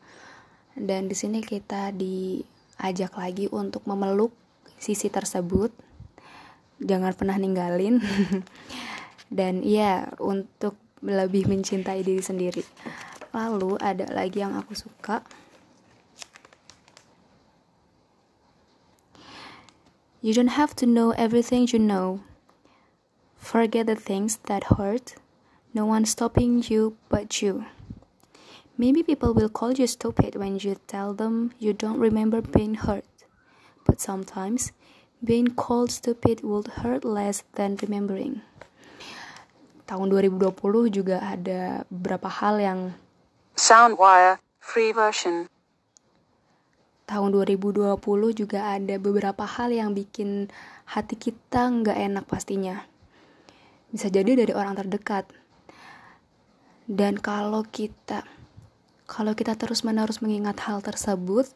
dan 0.79 1.11
di 1.11 1.17
sini 1.19 1.43
kita 1.43 1.91
diajak 1.91 3.19
lagi 3.19 3.51
untuk 3.51 3.83
memeluk 3.91 4.31
sisi 4.79 5.11
tersebut 5.11 5.75
jangan 6.79 7.11
pernah 7.19 7.35
ninggalin 7.35 7.99
dan 9.39 9.67
iya 9.67 10.07
untuk 10.23 10.79
lebih 11.03 11.51
mencintai 11.51 12.07
diri 12.07 12.23
sendiri 12.23 12.63
lalu 13.35 13.75
ada 13.83 14.07
lagi 14.15 14.39
yang 14.39 14.55
aku 14.55 14.79
suka 14.79 15.27
You 20.19 20.35
don't 20.35 20.59
have 20.59 20.75
to 20.83 20.85
know 20.85 21.15
everything 21.15 21.71
you 21.71 21.79
know. 21.79 22.27
Forget 23.39 23.87
the 23.87 23.95
things 23.95 24.43
that 24.51 24.75
hurt. 24.75 25.15
No 25.75 25.85
one 25.85 26.05
stopping 26.05 26.65
you 26.65 26.97
but 27.09 27.43
you. 27.43 27.67
Maybe 28.79 29.03
people 29.03 29.35
will 29.35 29.49
call 29.51 29.73
you 29.73 29.87
stupid 29.87 30.37
when 30.37 30.59
you 30.59 30.77
tell 30.87 31.13
them 31.13 31.53
you 31.59 31.73
don't 31.73 31.99
remember 31.99 32.41
being 32.41 32.75
hurt. 32.75 33.05
But 33.85 34.01
sometimes, 34.01 34.73
being 35.25 35.53
called 35.59 35.91
stupid 35.91 36.41
would 36.47 36.81
hurt 36.81 37.05
less 37.05 37.43
than 37.59 37.77
remembering. 37.83 38.41
Tahun 39.89 40.07
2020 40.09 40.55
juga 40.93 41.19
ada 41.25 41.83
beberapa 41.89 42.29
hal 42.29 42.61
yang 42.61 42.81
Soundwire, 43.59 44.39
free 44.61 44.95
version. 44.95 45.51
tahun 47.09 47.33
2020 47.33 47.97
juga 48.37 48.77
ada 48.77 49.01
beberapa 49.01 49.49
hal 49.49 49.73
yang 49.73 49.97
bikin 49.97 50.53
hati 50.85 51.17
kita 51.17 51.73
nggak 51.73 51.97
enak 51.97 52.25
pastinya. 52.29 52.85
Bisa 53.89 54.13
jadi 54.13 54.37
dari 54.37 54.53
orang 54.53 54.77
terdekat. 54.77 55.25
Dan 56.89 57.21
kalau 57.21 57.69
kita 57.69 58.25
kalau 59.09 59.33
kita 59.33 59.57
terus-menerus 59.57 60.21
mengingat 60.25 60.61
hal 60.69 60.85
tersebut, 60.85 61.49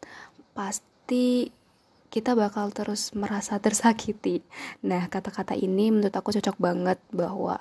pasti 0.57 1.53
kita 2.13 2.37
bakal 2.37 2.69
terus 2.73 3.17
merasa 3.17 3.57
tersakiti. 3.65 4.45
Nah, 4.85 5.09
kata-kata 5.09 5.57
ini 5.57 5.89
menurut 5.89 6.13
aku 6.13 6.37
cocok 6.37 6.57
banget 6.61 7.01
bahwa 7.13 7.61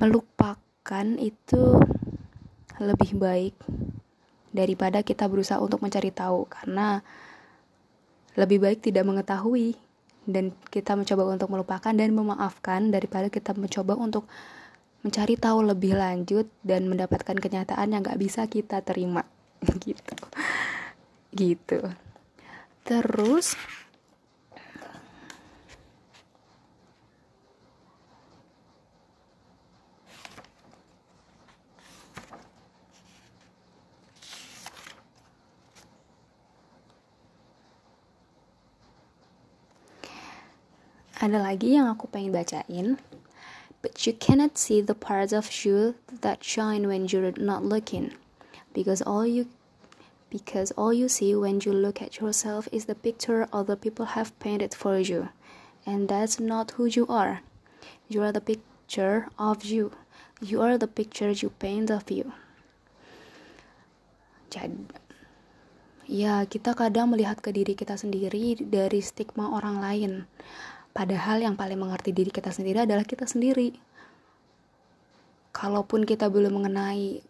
melupakan 0.00 1.06
itu 1.20 1.76
lebih 2.80 3.20
baik 3.20 3.54
daripada 4.50 5.04
kita 5.04 5.28
berusaha 5.28 5.60
untuk 5.60 5.84
mencari 5.84 6.08
tahu 6.08 6.48
karena 6.48 7.04
lebih 8.34 8.64
baik 8.64 8.80
tidak 8.80 9.04
mengetahui 9.04 9.76
dan 10.24 10.54
kita 10.72 10.96
mencoba 10.96 11.36
untuk 11.36 11.48
melupakan 11.52 11.92
dan 11.92 12.10
memaafkan 12.16 12.88
daripada 12.88 13.28
kita 13.28 13.52
mencoba 13.52 13.98
untuk 13.98 14.24
mencari 15.00 15.34
tahu 15.36 15.64
lebih 15.64 15.96
lanjut 15.96 16.48
dan 16.60 16.84
mendapatkan 16.88 17.36
kenyataan 17.36 17.92
yang 17.96 18.04
gak 18.04 18.20
bisa 18.20 18.44
kita 18.48 18.84
terima. 18.84 19.24
Gitu. 19.84 20.14
Gitu. 21.30 21.80
Terus 22.84 23.54
ada 41.20 41.36
lagi 41.36 41.76
yang 41.76 41.92
aku 41.92 42.08
pengen 42.08 42.32
bacain 42.32 42.96
But 43.82 44.06
you 44.06 44.12
cannot 44.12 44.58
see 44.60 44.80
the 44.84 44.94
parts 44.94 45.32
of 45.32 45.48
you 45.64 45.96
that 46.20 46.44
shine 46.44 46.86
when 46.86 47.08
you're 47.08 47.32
not 47.40 47.64
looking, 47.64 48.12
because 48.76 49.00
all 49.00 49.24
you 49.24 49.48
because 50.30 50.70
all 50.78 50.92
you 50.92 51.08
see 51.08 51.34
when 51.34 51.58
you 51.64 51.72
look 51.72 51.98
at 52.00 52.20
yourself 52.22 52.68
is 52.70 52.84
the 52.86 52.94
picture 52.94 53.48
other 53.52 53.74
people 53.74 54.14
have 54.14 54.36
painted 54.38 54.76
for 54.76 55.00
you, 55.00 55.30
and 55.82 56.06
that's 56.06 56.38
not 56.38 56.78
who 56.78 56.86
you 56.86 57.08
are. 57.08 57.42
You 58.06 58.22
are 58.22 58.30
the 58.30 58.44
picture 58.44 59.26
of 59.38 59.64
you. 59.64 59.90
You 60.40 60.62
are 60.62 60.78
the 60.78 60.86
picture 60.86 61.34
you 61.34 61.50
paint 61.58 61.90
of 61.90 62.10
you. 62.12 62.30
Jadi, 64.50 64.82
ya 66.10 66.42
kita 66.42 66.74
kadang 66.74 67.14
melihat 67.14 67.38
ke 67.38 67.54
diri 67.54 67.78
kita 67.78 67.94
sendiri 67.94 68.58
dari 68.58 68.98
stigma 68.98 69.50
orang 69.50 69.78
lain. 69.78 70.12
Padahal 70.90 71.38
yang 71.42 71.54
paling 71.54 71.78
mengerti 71.78 72.10
diri 72.10 72.34
kita 72.34 72.50
sendiri 72.50 72.82
adalah 72.82 73.06
kita 73.06 73.24
sendiri. 73.24 73.72
Kalaupun 75.54 76.02
kita 76.06 76.26
belum 76.26 76.62
mengenai, 76.62 77.22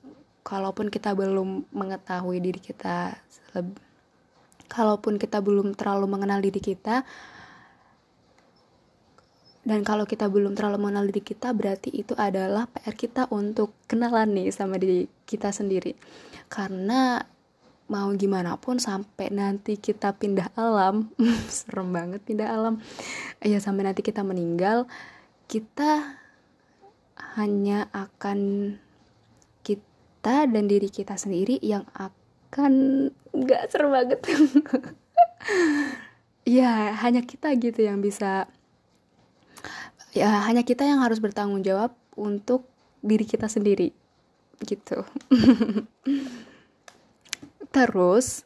kalaupun 0.44 0.88
kita 0.88 1.12
belum 1.12 1.68
mengetahui 1.72 2.40
diri 2.40 2.60
kita, 2.60 3.16
kalaupun 4.68 5.20
kita 5.20 5.44
belum 5.44 5.76
terlalu 5.76 6.06
mengenal 6.08 6.40
diri 6.40 6.60
kita, 6.60 7.04
dan 9.60 9.84
kalau 9.84 10.08
kita 10.08 10.24
belum 10.32 10.56
terlalu 10.56 10.80
mengenal 10.80 11.04
diri 11.04 11.20
kita, 11.20 11.52
berarti 11.52 11.92
itu 11.92 12.16
adalah 12.16 12.64
PR 12.72 12.96
kita 12.96 13.28
untuk 13.28 13.76
kenalan 13.84 14.32
nih 14.32 14.48
sama 14.48 14.80
diri 14.80 15.04
kita 15.28 15.52
sendiri. 15.52 15.92
Karena 16.48 17.20
mau 17.90 18.14
gimana 18.14 18.54
pun 18.54 18.78
sampai 18.78 19.34
nanti 19.34 19.74
kita 19.74 20.14
pindah 20.14 20.54
alam. 20.54 21.10
Serem 21.50 21.90
banget 21.90 22.22
pindah 22.22 22.46
alam. 22.46 22.78
Ya 23.42 23.58
sampai 23.58 23.90
nanti 23.90 24.06
kita 24.06 24.22
meninggal 24.22 24.86
kita 25.50 26.16
hanya 27.34 27.90
akan 27.90 28.38
kita 29.66 30.46
dan 30.46 30.64
diri 30.70 30.86
kita 30.86 31.18
sendiri 31.18 31.58
yang 31.58 31.82
akan 31.98 32.72
nggak 33.34 33.62
serem 33.68 33.90
banget. 33.90 34.20
Ya 36.48 36.96
hanya 37.04 37.22
kita 37.22 37.52
gitu 37.54 37.84
yang 37.84 38.02
bisa 38.02 38.50
ya 40.10 40.42
hanya 40.50 40.66
kita 40.66 40.82
yang 40.82 40.98
harus 40.98 41.22
bertanggung 41.22 41.62
jawab 41.62 41.94
untuk 42.18 42.66
diri 43.00 43.22
kita 43.22 43.46
sendiri 43.46 43.94
gitu 44.60 45.06
terus 47.70 48.42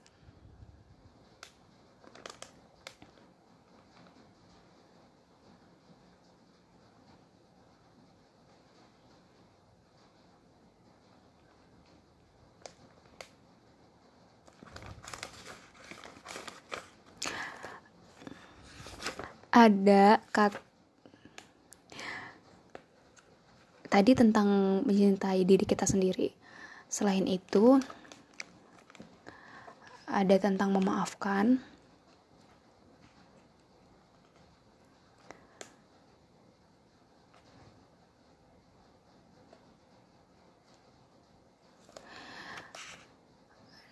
ada 19.55 20.19
kat 20.35 20.51
tadi 23.87 24.11
tentang 24.19 24.83
mencintai 24.83 25.47
diri 25.47 25.63
kita 25.63 25.87
sendiri. 25.87 26.35
Selain 26.91 27.23
itu, 27.31 27.79
ada 30.15 30.39
tentang 30.39 30.71
memaafkan. 30.71 31.59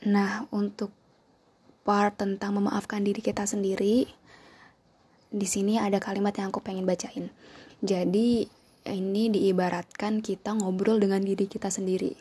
Nah, 0.03 0.47
untuk 0.51 0.91
part 1.83 2.19
tentang 2.19 2.59
memaafkan 2.59 3.03
diri 3.03 3.23
kita 3.23 3.47
sendiri, 3.47 4.07
di 5.31 5.47
sini 5.47 5.79
ada 5.79 6.03
kalimat 6.03 6.35
yang 6.39 6.51
aku 6.51 6.59
pengen 6.59 6.87
bacain. 6.87 7.31
Jadi, 7.83 8.47
ini 8.83 9.25
diibaratkan 9.31 10.19
kita 10.23 10.59
ngobrol 10.59 10.99
dengan 10.99 11.23
diri 11.23 11.47
kita 11.47 11.71
sendiri. 11.71 12.19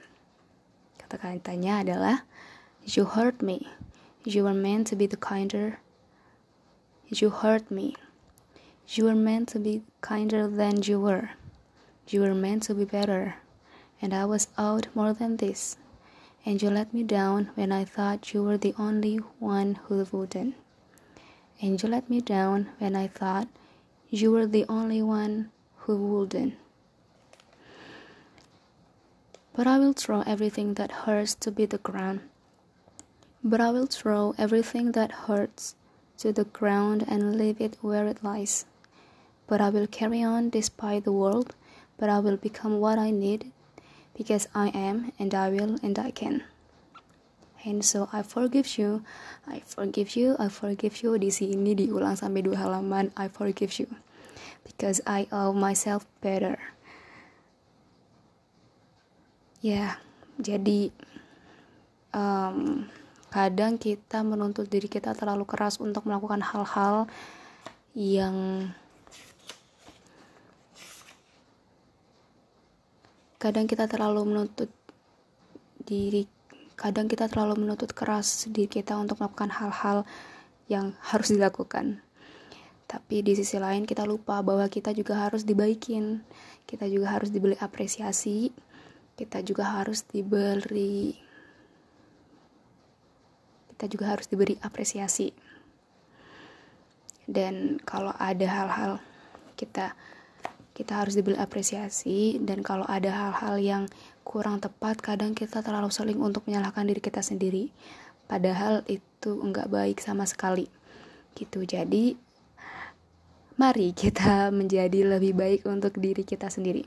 Kata-katanya 1.01 1.81
adalah, 1.81 2.17
You 2.85 3.05
hurt 3.05 3.41
me. 3.41 3.65
You 4.23 4.43
were 4.43 4.53
meant 4.53 4.85
to 4.87 4.95
be 4.95 5.07
the 5.07 5.17
kinder. 5.17 5.79
You 7.07 7.31
hurt 7.31 7.71
me. 7.71 7.95
You 8.87 9.05
were 9.05 9.15
meant 9.15 9.49
to 9.49 9.59
be 9.59 9.81
kinder 10.01 10.47
than 10.47 10.83
you 10.83 10.99
were. 10.99 11.31
You 12.07 12.21
were 12.21 12.35
meant 12.35 12.61
to 12.63 12.75
be 12.75 12.85
better. 12.85 13.37
And 13.99 14.13
I 14.13 14.25
was 14.25 14.47
out 14.59 14.87
more 14.93 15.11
than 15.11 15.37
this. 15.37 15.75
And 16.45 16.61
you 16.61 16.69
let 16.69 16.93
me 16.93 17.01
down 17.01 17.49
when 17.55 17.71
I 17.71 17.83
thought 17.83 18.31
you 18.31 18.43
were 18.43 18.59
the 18.59 18.75
only 18.77 19.17
one 19.39 19.79
who 19.85 20.05
wouldn't. 20.11 20.53
And 21.59 21.81
you 21.81 21.89
let 21.89 22.07
me 22.07 22.21
down 22.21 22.69
when 22.77 22.95
I 22.95 23.07
thought 23.07 23.47
you 24.09 24.31
were 24.31 24.45
the 24.45 24.65
only 24.69 25.01
one 25.01 25.49
who 25.77 25.97
wouldn't. 25.97 26.53
But 29.53 29.65
I 29.65 29.79
will 29.79 29.93
throw 29.93 30.21
everything 30.21 30.75
that 30.75 30.91
hurts 30.91 31.33
to 31.35 31.49
be 31.49 31.65
the 31.65 31.79
ground 31.79 32.21
but 33.43 33.59
I 33.59 33.71
will 33.71 33.87
throw 33.87 34.35
everything 34.37 34.91
that 34.93 35.25
hurts 35.25 35.75
to 36.17 36.31
the 36.31 36.45
ground 36.45 37.05
and 37.07 37.35
leave 37.35 37.59
it 37.59 37.77
where 37.81 38.05
it 38.05 38.23
lies. 38.23 38.65
But 39.47 39.61
I 39.61 39.69
will 39.69 39.87
carry 39.87 40.21
on 40.21 40.49
despite 40.49 41.03
the 41.03 41.11
world, 41.11 41.55
but 41.97 42.09
I 42.09 42.19
will 42.19 42.37
become 42.37 42.79
what 42.79 42.99
I 42.99 43.09
need 43.09 43.51
because 44.15 44.47
I 44.53 44.69
am 44.69 45.11
and 45.17 45.33
I 45.33 45.49
will 45.49 45.77
and 45.81 45.97
I 45.97 46.11
can. 46.11 46.43
And 47.65 47.85
so 47.85 48.09
I 48.13 48.23
forgive 48.23 48.77
you, 48.77 49.03
I 49.47 49.61
forgive 49.65 50.15
you, 50.15 50.35
I 50.39 50.49
forgive 50.49 51.03
you. 51.03 51.17
Di 51.17 51.29
sini 51.29 51.77
diulang 51.77 52.17
sampai 52.17 52.41
dua 52.41 52.57
halaman. 52.57 53.13
I 53.13 53.29
forgive 53.29 53.77
you 53.77 53.85
because 54.65 55.01
I 55.05 55.29
owe 55.29 55.53
myself 55.53 56.09
better. 56.25 56.57
Ya, 59.61 59.69
yeah, 59.69 59.93
jadi 60.41 60.89
um, 62.17 62.89
kadang 63.31 63.79
kita 63.79 64.21
menuntut 64.27 64.67
diri 64.67 64.91
kita 64.91 65.15
terlalu 65.15 65.47
keras 65.47 65.79
untuk 65.79 66.03
melakukan 66.03 66.43
hal-hal 66.43 67.07
yang 67.95 68.67
kadang 73.39 73.65
kita 73.65 73.87
terlalu 73.87 74.27
menuntut 74.27 74.69
diri 75.81 76.27
kadang 76.75 77.07
kita 77.07 77.31
terlalu 77.31 77.63
menuntut 77.63 77.95
keras 77.95 78.51
diri 78.51 78.67
kita 78.67 78.99
untuk 78.99 79.23
melakukan 79.23 79.49
hal-hal 79.53 80.03
yang 80.67 80.97
harus 81.03 81.31
dilakukan. 81.31 82.03
Tapi 82.85 83.23
di 83.23 83.33
sisi 83.39 83.55
lain 83.55 83.87
kita 83.87 84.03
lupa 84.03 84.43
bahwa 84.43 84.67
kita 84.67 84.91
juga 84.91 85.23
harus 85.23 85.47
dibaikin 85.47 86.19
kita 86.67 86.87
juga 86.87 87.19
harus 87.19 87.31
diberi 87.31 87.55
apresiasi 87.59 88.51
kita 89.19 89.43
juga 89.43 89.79
harus 89.79 90.07
diberi 90.07 91.19
kita 93.81 93.97
juga 93.97 94.13
harus 94.13 94.29
diberi 94.29 94.61
apresiasi. 94.61 95.33
Dan 97.25 97.81
kalau 97.81 98.13
ada 98.13 98.45
hal-hal 98.45 99.01
kita 99.57 99.97
kita 100.77 101.01
harus 101.01 101.17
diberi 101.17 101.33
apresiasi. 101.41 102.37
Dan 102.37 102.61
kalau 102.61 102.85
ada 102.85 103.09
hal-hal 103.09 103.57
yang 103.57 103.83
kurang 104.21 104.61
tepat 104.61 105.01
kadang 105.01 105.33
kita 105.33 105.65
terlalu 105.65 105.89
sering 105.89 106.21
untuk 106.21 106.45
menyalahkan 106.45 106.85
diri 106.85 107.01
kita 107.01 107.25
sendiri. 107.25 107.73
Padahal 108.29 108.85
itu 108.85 109.41
enggak 109.41 109.65
baik 109.65 109.97
sama 109.97 110.29
sekali. 110.29 110.69
Gitu. 111.33 111.65
Jadi 111.65 112.13
mari 113.57 113.97
kita 113.97 114.45
menjadi 114.61 115.17
lebih 115.17 115.33
baik 115.33 115.65
untuk 115.65 115.97
diri 115.97 116.21
kita 116.21 116.53
sendiri. 116.53 116.85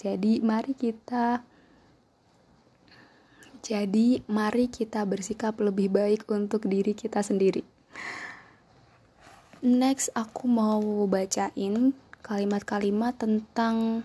Jadi 0.00 0.40
mari 0.40 0.72
kita 0.72 1.44
jadi, 3.62 4.26
mari 4.26 4.66
kita 4.66 5.06
bersikap 5.06 5.54
lebih 5.62 5.86
baik 5.86 6.26
untuk 6.34 6.66
diri 6.66 6.98
kita 6.98 7.22
sendiri. 7.22 7.62
Next, 9.62 10.10
aku 10.18 10.50
mau 10.50 10.82
bacain 11.06 11.94
kalimat-kalimat 12.26 13.14
tentang 13.14 14.02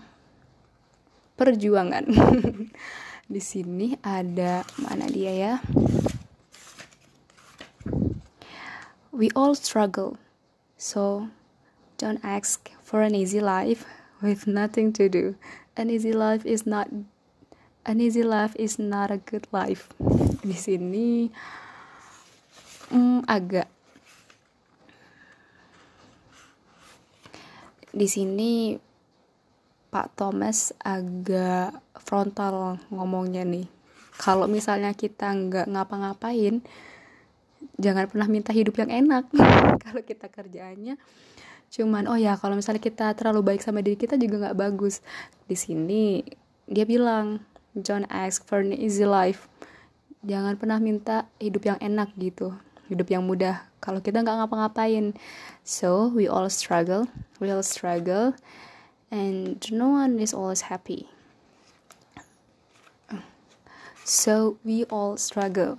perjuangan. 1.34 2.06
Di 3.34 3.42
sini 3.42 3.98
ada 4.06 4.62
mana 4.78 5.10
dia 5.10 5.34
ya? 5.34 5.54
We 9.10 9.34
all 9.34 9.58
struggle, 9.58 10.22
so 10.78 11.26
don't 11.98 12.22
ask 12.22 12.70
for 12.78 13.02
an 13.02 13.18
easy 13.18 13.42
life 13.42 13.82
with 14.22 14.46
nothing 14.46 14.94
to 14.94 15.10
do. 15.10 15.34
An 15.74 15.90
easy 15.90 16.14
life 16.14 16.46
is 16.46 16.62
not 16.62 16.86
an 17.88 18.04
easy 18.04 18.20
life 18.20 18.52
is 18.60 18.76
not 18.76 19.08
a 19.08 19.16
good 19.16 19.48
life. 19.48 19.88
Di 20.44 20.52
sini 20.52 21.32
hmm, 22.92 23.24
agak. 23.24 23.64
Di 27.88 28.04
sini 28.04 28.76
Pak 29.88 30.20
Thomas 30.20 30.76
agak 30.84 31.80
frontal 31.96 32.76
ngomongnya 32.92 33.48
nih. 33.48 33.64
Kalau 34.20 34.44
misalnya 34.44 34.92
kita 34.92 35.32
nggak 35.32 35.72
ngapa-ngapain 35.72 36.60
jangan 37.80 38.04
pernah 38.12 38.28
minta 38.28 38.52
hidup 38.52 38.76
yang 38.84 38.92
enak. 38.92 39.32
Kalau 39.88 40.02
kita 40.04 40.28
kerjaannya 40.28 41.00
cuman 41.68 42.08
oh 42.08 42.16
ya 42.16 42.32
kalau 42.40 42.56
misalnya 42.56 42.80
kita 42.80 43.12
terlalu 43.12 43.52
baik 43.52 43.60
sama 43.60 43.84
diri 43.84 44.00
kita 44.00 44.16
juga 44.16 44.40
nggak 44.40 44.56
bagus. 44.56 45.04
Di 45.44 45.52
sini 45.52 46.24
dia 46.64 46.88
bilang 46.88 47.44
Don't 47.78 48.10
ask 48.10 48.42
for 48.42 48.58
an 48.58 48.74
easy 48.74 49.06
life. 49.06 49.46
Jangan 50.26 50.58
pernah 50.58 50.82
minta 50.82 51.30
hidup 51.38 51.62
yang 51.62 51.78
enak 51.78 52.10
gitu, 52.18 52.50
hidup 52.90 53.06
yang 53.06 53.22
mudah. 53.22 53.62
Kalau 53.78 54.02
kita 54.02 54.18
nggak 54.18 54.34
ngapa-ngapain, 54.34 55.14
so 55.62 56.10
we 56.10 56.26
all 56.26 56.50
struggle, 56.50 57.06
we 57.38 57.54
all 57.54 57.62
struggle, 57.62 58.34
and 59.14 59.62
no 59.70 59.94
one 59.94 60.18
is 60.18 60.34
always 60.34 60.66
happy. 60.66 61.06
So 64.02 64.58
we 64.66 64.82
all 64.90 65.14
struggle. 65.14 65.78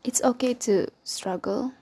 It's 0.00 0.24
okay 0.24 0.56
to 0.64 0.88
struggle. 1.04 1.76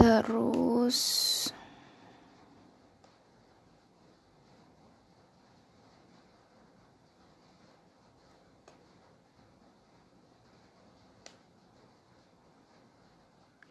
Terus 0.00 1.52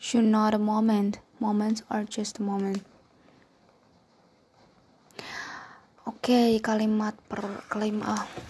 You're 0.10 0.24
not 0.24 0.56
a 0.56 0.58
moment. 0.58 1.20
Moments 1.40 1.84
are 1.92 2.04
just 2.04 2.40
a 2.40 2.44
moment. 2.44 2.82
Oke, 6.10 6.34
okay, 6.34 6.58
kalimat 6.58 7.14
per 7.30 7.46
kalimat. 7.70 8.26
Oke, 8.26 8.49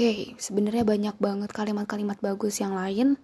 okay, 0.00 0.32
sebenarnya 0.40 0.80
banyak 0.80 1.16
banget 1.20 1.52
kalimat-kalimat 1.52 2.16
bagus 2.24 2.56
yang 2.56 2.72
lain. 2.72 3.20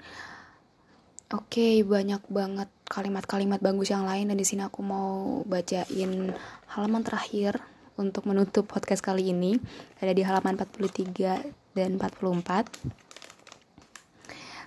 Oke, 1.32 1.56
okay, 1.56 1.74
banyak 1.80 2.20
banget 2.28 2.68
kalimat-kalimat 2.84 3.64
bagus 3.64 3.88
yang 3.88 4.04
lain 4.04 4.28
dan 4.28 4.36
di 4.36 4.44
sini 4.44 4.60
aku 4.60 4.84
mau 4.84 5.40
bacain 5.48 6.36
halaman 6.68 7.00
terakhir 7.00 7.64
untuk 7.96 8.28
menutup 8.28 8.68
podcast 8.68 9.00
kali 9.00 9.32
ini. 9.32 9.56
Ada 10.04 10.12
di 10.12 10.20
halaman 10.20 10.60
43 10.60 11.48
dan 11.72 11.96
44. 11.96 12.68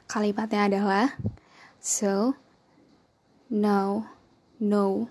Kalimatnya 0.10 0.66
adalah 0.66 1.14
so 1.78 2.34
no 3.54 4.10
no 4.58 5.06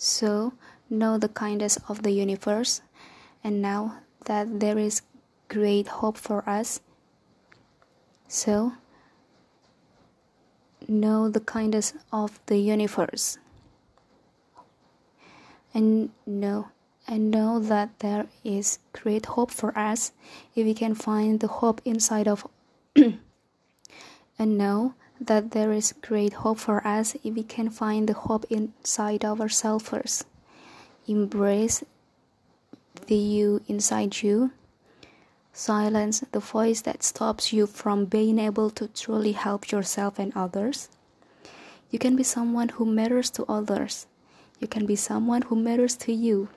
so 0.00 0.56
know 0.88 1.20
the 1.20 1.28
kindness 1.28 1.76
of 1.92 2.00
the 2.00 2.10
universe 2.10 2.80
and 3.44 3.60
now 3.60 4.00
that 4.24 4.48
there 4.58 4.80
is 4.80 5.04
great 5.52 5.86
hope 6.00 6.16
for 6.16 6.48
us. 6.48 6.80
So, 8.26 8.72
know 10.88 11.28
the 11.28 11.40
kindness 11.40 11.92
of 12.10 12.40
the 12.46 12.56
universe. 12.56 13.36
And 15.74 16.10
know 16.26 16.68
and 17.06 17.30
know 17.30 17.58
that 17.58 17.98
there 17.98 18.26
is 18.44 18.78
great 18.92 19.26
hope 19.26 19.50
for 19.50 19.76
us. 19.76 20.12
If 20.54 20.64
we 20.64 20.74
can 20.74 20.94
find 20.94 21.40
the 21.40 21.48
hope 21.48 21.82
inside 21.84 22.28
of 22.28 22.46
and 22.96 23.18
know 24.38 24.94
that 25.20 25.50
there 25.50 25.72
is 25.72 25.92
great 26.00 26.32
hope 26.32 26.58
for 26.58 26.86
us 26.86 27.14
if 27.22 27.34
we 27.34 27.42
can 27.42 27.68
find 27.68 28.08
the 28.08 28.14
hope 28.14 28.44
inside 28.48 29.24
of 29.24 29.40
ourselves 29.40 29.88
first. 29.88 30.24
Embrace 31.06 31.84
the 33.06 33.16
you 33.16 33.60
inside 33.68 34.22
you 34.22 34.52
Silence 35.54 36.24
the 36.32 36.40
voice 36.40 36.80
that 36.80 37.02
stops 37.02 37.52
you 37.52 37.66
from 37.66 38.06
being 38.06 38.38
able 38.38 38.70
to 38.70 38.88
truly 38.88 39.32
help 39.32 39.70
yourself 39.70 40.18
and 40.18 40.32
others. 40.34 40.88
You 41.90 41.98
can 41.98 42.16
be 42.16 42.22
someone 42.22 42.70
who 42.70 42.86
matters 42.86 43.28
to 43.32 43.44
others. 43.44 44.06
You 44.60 44.66
can 44.66 44.86
be 44.86 44.96
someone 44.96 45.42
who 45.42 45.56
matters 45.56 45.94
to 45.96 46.12
you. 46.12 46.48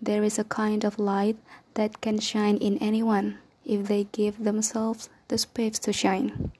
There 0.00 0.22
is 0.22 0.38
a 0.38 0.44
kind 0.44 0.84
of 0.84 1.00
light 1.00 1.36
that 1.74 2.00
can 2.00 2.20
shine 2.20 2.58
in 2.58 2.78
anyone 2.78 3.38
if 3.64 3.88
they 3.88 4.04
give 4.12 4.44
themselves 4.44 5.08
the 5.26 5.36
space 5.36 5.80
to 5.80 5.92
shine. 5.92 6.52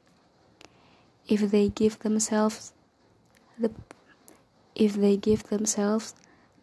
If 1.28 1.52
they 1.52 1.68
give 1.68 2.00
themselves 2.00 2.72
the 3.58 3.70
if 4.74 4.94
they 4.94 5.16
give 5.16 5.44
themselves 5.44 6.14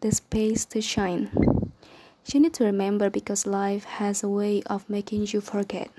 the 0.01 0.11
space 0.11 0.65
to 0.65 0.81
shine. 0.81 1.52
You 2.25 2.39
need 2.39 2.53
to 2.53 2.63
remember 2.63 3.09
because 3.09 3.45
life 3.45 3.83
has 3.83 4.23
a 4.23 4.29
way 4.29 4.63
of 4.63 4.89
making 4.89 5.27
you 5.27 5.41
forget. 5.41 5.91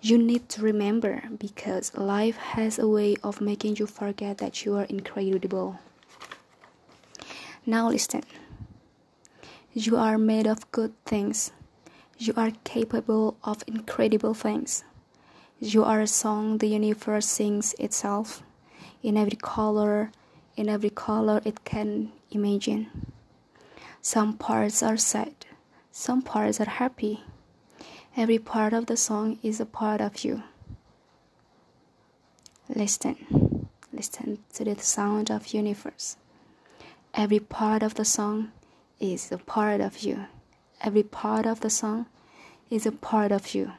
You 0.00 0.18
need 0.18 0.48
to 0.50 0.62
remember 0.62 1.22
because 1.38 1.94
life 1.96 2.36
has 2.36 2.78
a 2.78 2.88
way 2.88 3.16
of 3.22 3.40
making 3.40 3.76
you 3.76 3.86
forget 3.86 4.38
that 4.38 4.64
you 4.64 4.74
are 4.74 4.84
incredible. 4.84 5.78
Now 7.64 7.88
listen. 7.88 8.24
You 9.72 9.96
are 9.96 10.18
made 10.18 10.48
of 10.48 10.70
good 10.72 10.92
things. 11.04 11.52
You 12.18 12.34
are 12.36 12.50
capable 12.64 13.36
of 13.44 13.62
incredible 13.68 14.34
things. 14.34 14.82
You 15.60 15.84
are 15.84 16.00
a 16.00 16.08
song 16.08 16.58
the 16.58 16.66
universe 16.66 17.26
sings 17.26 17.74
itself 17.78 18.42
in 19.02 19.16
every 19.16 19.36
color, 19.36 20.10
in 20.56 20.68
every 20.68 20.90
color 20.90 21.40
it 21.44 21.64
can 21.64 22.10
imagine. 22.32 23.11
Some 24.02 24.34
parts 24.34 24.82
are 24.82 24.98
sad, 24.98 25.46
some 25.94 26.26
parts 26.26 26.58
are 26.58 26.82
happy. 26.82 27.22
Every 28.18 28.42
part 28.42 28.74
of 28.74 28.90
the 28.90 28.98
song 28.98 29.38
is 29.46 29.62
a 29.62 29.64
part 29.64 30.02
of 30.02 30.26
you. 30.26 30.42
Listen, 32.66 33.14
listen 33.94 34.42
to 34.58 34.64
the 34.66 34.74
sound 34.82 35.30
of 35.30 35.54
universe. 35.54 36.18
Every 37.14 37.38
part 37.38 37.86
of 37.86 37.94
the 37.94 38.04
song 38.04 38.50
is 38.98 39.30
a 39.30 39.38
part 39.38 39.78
of 39.80 40.02
you. 40.02 40.26
Every 40.82 41.06
part 41.06 41.46
of 41.46 41.62
the 41.62 41.70
song 41.70 42.10
is 42.74 42.90
a 42.90 42.92
part 42.92 43.30
of 43.30 43.54
you. 43.54 43.70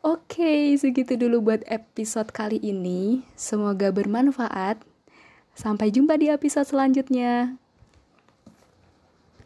Oke, 0.00 0.80
segitu 0.80 1.20
dulu 1.20 1.52
buat 1.52 1.60
episode 1.68 2.32
kali 2.32 2.56
ini. 2.64 3.20
Semoga 3.36 3.92
bermanfaat. 3.92 4.80
Sampai 5.52 5.92
jumpa 5.92 6.16
di 6.16 6.32
episode 6.32 6.64
selanjutnya. 6.64 7.60